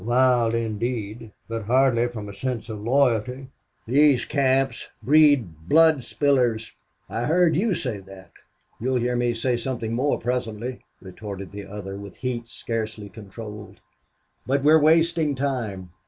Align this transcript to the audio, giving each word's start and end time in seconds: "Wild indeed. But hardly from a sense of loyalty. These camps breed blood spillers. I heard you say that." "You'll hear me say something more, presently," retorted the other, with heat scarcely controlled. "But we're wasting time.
"Wild 0.03 0.55
indeed. 0.55 1.31
But 1.47 1.65
hardly 1.65 2.07
from 2.07 2.27
a 2.27 2.33
sense 2.33 2.69
of 2.69 2.81
loyalty. 2.81 3.49
These 3.85 4.25
camps 4.25 4.87
breed 5.03 5.69
blood 5.69 5.99
spillers. 6.03 6.71
I 7.07 7.25
heard 7.25 7.55
you 7.55 7.75
say 7.75 7.99
that." 7.99 8.31
"You'll 8.79 8.95
hear 8.97 9.15
me 9.15 9.35
say 9.35 9.57
something 9.57 9.93
more, 9.93 10.17
presently," 10.19 10.79
retorted 11.03 11.51
the 11.51 11.67
other, 11.67 11.97
with 11.97 12.15
heat 12.15 12.47
scarcely 12.47 13.09
controlled. 13.09 13.79
"But 14.47 14.63
we're 14.63 14.79
wasting 14.81 15.35
time. 15.35 15.91